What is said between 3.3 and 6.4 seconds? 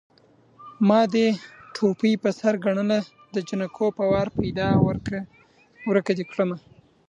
د جنکو په وار پيدا ورکه دې